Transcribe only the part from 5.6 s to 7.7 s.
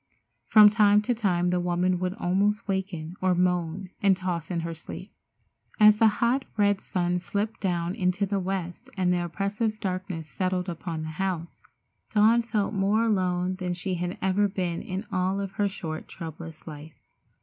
As the hot, red sun slipped